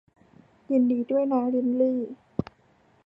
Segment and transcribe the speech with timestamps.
[0.71, 1.99] ยินดีด้วยนะลิลลี่